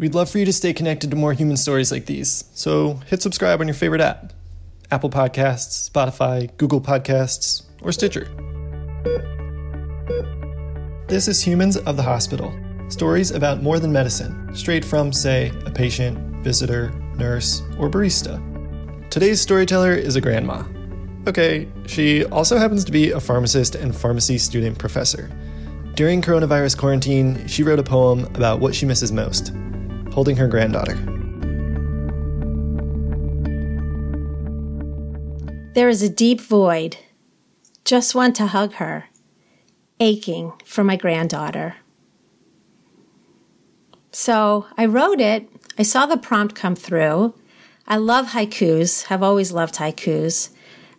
[0.00, 3.20] We'd love for you to stay connected to more human stories like these, so hit
[3.20, 4.32] subscribe on your favorite app
[4.90, 8.24] Apple Podcasts, Spotify, Google Podcasts, or Stitcher.
[11.06, 12.58] This is Humans of the Hospital
[12.88, 18.40] stories about more than medicine, straight from, say, a patient, visitor, nurse, or barista.
[19.10, 20.64] Today's storyteller is a grandma.
[21.26, 25.30] Okay, she also happens to be a pharmacist and pharmacy student professor.
[25.94, 29.52] During coronavirus quarantine, she wrote a poem about what she misses most
[30.12, 30.96] holding her granddaughter.
[35.74, 36.96] There is a deep void.
[37.84, 39.06] Just want to hug her,
[39.98, 41.76] aching for my granddaughter.
[44.12, 45.48] So I wrote it.
[45.78, 47.34] I saw the prompt come through.
[47.86, 50.50] I love haikus, have always loved haikus.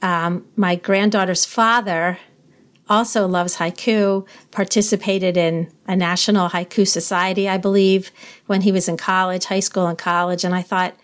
[0.00, 2.18] Um, my granddaughter's father
[2.88, 8.10] also loves haiku, participated in a national haiku society, I believe,
[8.46, 10.44] when he was in college, high school and college.
[10.44, 10.94] And I thought,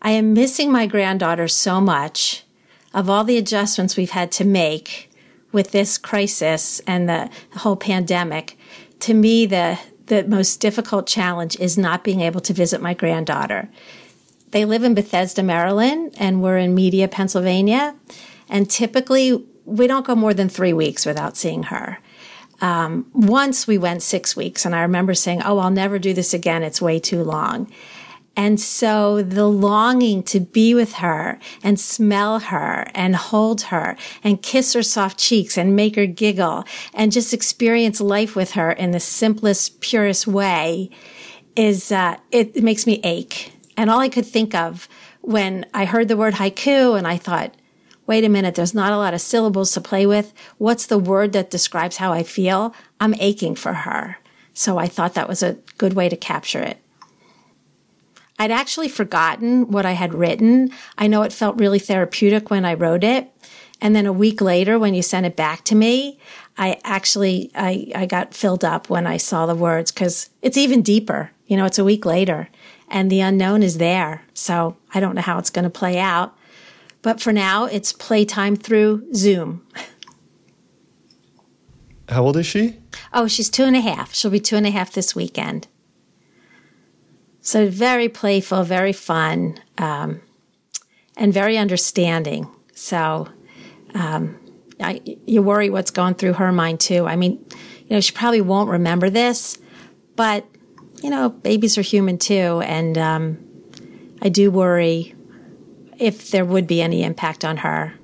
[0.00, 2.44] I am missing my granddaughter so much
[2.92, 5.10] of all the adjustments we've had to make
[5.52, 8.58] with this crisis and the, whole pandemic.
[9.00, 13.68] To me, the, the most difficult challenge is not being able to visit my granddaughter.
[14.50, 17.94] They live in Bethesda, Maryland, and we're in Media, Pennsylvania.
[18.48, 21.98] And typically, we don't go more than three weeks without seeing her.
[22.60, 26.32] Um, once we went six weeks, and I remember saying, Oh, I'll never do this
[26.32, 26.62] again.
[26.62, 27.70] It's way too long.
[28.36, 34.40] And so the longing to be with her and smell her and hold her and
[34.40, 38.92] kiss her soft cheeks and make her giggle and just experience life with her in
[38.92, 40.88] the simplest, purest way
[41.56, 43.52] is, uh, it, it makes me ache.
[43.76, 44.88] And all I could think of
[45.20, 47.54] when I heard the word haiku and I thought,
[48.06, 50.32] wait a minute, there's not a lot of syllables to play with.
[50.58, 52.74] What's the word that describes how I feel?
[53.00, 54.18] I'm aching for her.
[54.54, 56.78] So I thought that was a good way to capture it.
[58.38, 60.70] I'd actually forgotten what I had written.
[60.98, 63.30] I know it felt really therapeutic when I wrote it.
[63.80, 66.18] And then a week later, when you sent it back to me,
[66.56, 70.82] I actually, I, I got filled up when I saw the words because it's even
[70.82, 71.30] deeper.
[71.46, 72.48] You know, it's a week later
[72.92, 74.22] and the unknown is there.
[74.34, 76.36] So I don't know how it's going to play out.
[77.02, 79.66] But for now, it's playtime through Zoom.
[82.08, 82.78] How old is she?
[83.12, 84.14] Oh, she's two and a half.
[84.14, 85.66] She'll be two and a half this weekend.
[87.40, 90.20] So very playful, very fun, um,
[91.16, 92.48] and very understanding.
[92.74, 93.28] So
[93.94, 94.38] um,
[94.80, 97.06] I, you worry what's going through her mind too.
[97.06, 97.44] I mean,
[97.88, 99.58] you know, she probably won't remember this,
[100.14, 100.46] but
[101.02, 103.38] you know, babies are human too, and um,
[104.22, 105.16] I do worry
[106.02, 107.94] if there would be any impact on her.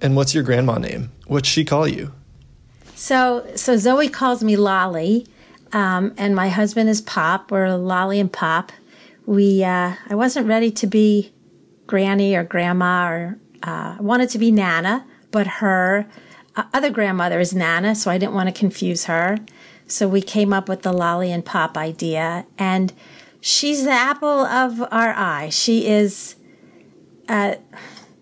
[0.00, 1.10] And what's your grandma name?
[1.26, 2.12] What's she call you?
[2.94, 5.26] So, so Zoe calls me Lolly,
[5.72, 7.50] um, and my husband is Pop.
[7.50, 8.70] We're Lolly and Pop.
[9.26, 11.32] We, uh, I wasn't ready to be
[11.88, 16.06] Granny or Grandma, or uh, I wanted to be Nana, but her
[16.54, 19.36] uh, other grandmother is Nana, so I didn't want to confuse her.
[19.88, 22.92] So we came up with the Lolly and Pop idea, and
[23.40, 25.48] she's the apple of our eye.
[25.50, 26.35] She is
[27.28, 27.56] uh,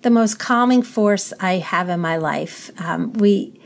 [0.03, 2.70] the most calming force I have in my life.
[2.81, 3.59] Um, we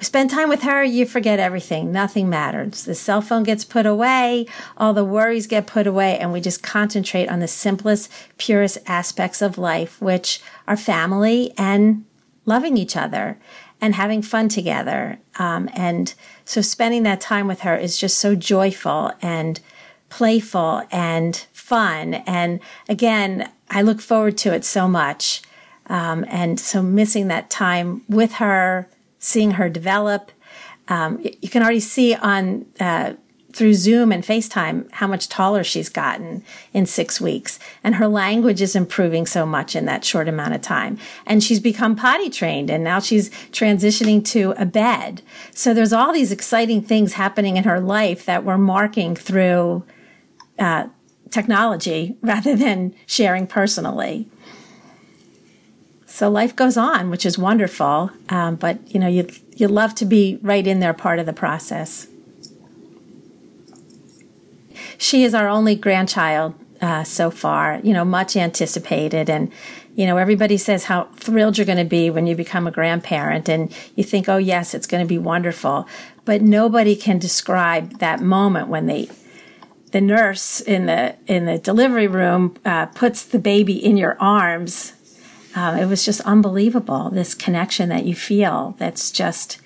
[0.00, 1.92] spend time with her, you forget everything.
[1.92, 2.84] Nothing matters.
[2.84, 6.62] The cell phone gets put away, all the worries get put away, and we just
[6.62, 12.04] concentrate on the simplest, purest aspects of life, which are family and
[12.44, 13.38] loving each other
[13.80, 15.18] and having fun together.
[15.38, 19.60] Um, and so spending that time with her is just so joyful and
[20.08, 22.14] playful and fun.
[22.14, 25.42] And again, I look forward to it so much.
[25.86, 28.88] Um, and so missing that time with her,
[29.18, 30.30] seeing her develop.
[30.88, 33.14] Um, you can already see on uh,
[33.52, 37.58] through Zoom and FaceTime how much taller she's gotten in six weeks.
[37.84, 40.98] And her language is improving so much in that short amount of time.
[41.26, 45.22] And she's become potty trained and now she's transitioning to a bed.
[45.54, 49.84] So there's all these exciting things happening in her life that we're marking through
[50.58, 50.88] uh,
[51.32, 54.28] technology rather than sharing personally.
[56.06, 58.10] So life goes on, which is wonderful.
[58.28, 61.32] Um, but you know, you you love to be right in there, part of the
[61.32, 62.06] process.
[64.98, 67.80] She is our only grandchild uh, so far.
[67.82, 69.50] You know, much anticipated, and
[69.96, 73.48] you know, everybody says how thrilled you're going to be when you become a grandparent,
[73.48, 75.88] and you think, oh yes, it's going to be wonderful.
[76.26, 79.08] But nobody can describe that moment when they
[79.92, 84.94] the nurse in the in the delivery room uh, puts the baby in your arms.
[85.54, 88.74] Uh, it was just unbelievable this connection that you feel.
[88.78, 89.60] That's just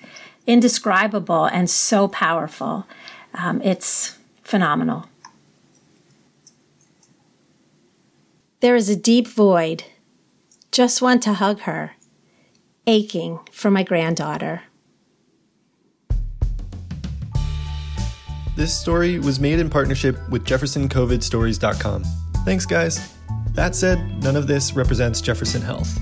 [0.45, 2.85] indescribable and so powerful.
[3.33, 5.05] Um, it's phenomenal.
[8.59, 9.85] There is a deep void.
[10.71, 11.95] Just want to hug her,
[12.85, 14.63] aching for my granddaughter.
[18.57, 22.03] This story was made in partnership with JeffersonCOVIDStories.com.
[22.43, 23.13] Thanks, guys.
[23.51, 25.95] That said, none of this represents Jefferson Health.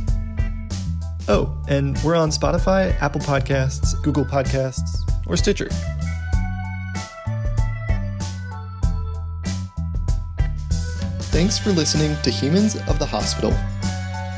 [1.27, 5.67] Oh, and we're on Spotify, Apple Podcasts, Google Podcasts, or Stitcher.
[11.33, 13.51] Thanks for listening to Humans of the Hospital.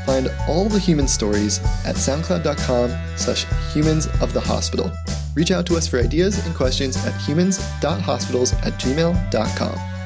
[0.04, 4.90] Find all the human stories at soundcloud.com slash humans of the hospital.
[5.38, 9.97] Reach out to us for ideas and questions at humans.hospitals at gmail.com.